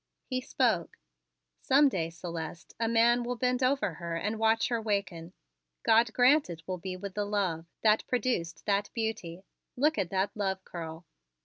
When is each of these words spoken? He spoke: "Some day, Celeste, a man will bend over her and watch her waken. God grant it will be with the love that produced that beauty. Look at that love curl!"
He 0.25 0.41
spoke: 0.41 0.97
"Some 1.61 1.87
day, 1.87 2.09
Celeste, 2.09 2.73
a 2.79 2.87
man 2.87 3.21
will 3.23 3.35
bend 3.35 3.61
over 3.61 3.93
her 3.93 4.15
and 4.15 4.39
watch 4.39 4.69
her 4.69 4.81
waken. 4.81 5.31
God 5.83 6.11
grant 6.11 6.49
it 6.49 6.63
will 6.65 6.79
be 6.79 6.97
with 6.97 7.13
the 7.13 7.23
love 7.23 7.67
that 7.83 8.07
produced 8.07 8.65
that 8.65 8.89
beauty. 8.95 9.43
Look 9.77 9.99
at 9.99 10.09
that 10.09 10.35
love 10.35 10.63
curl!" 10.63 11.05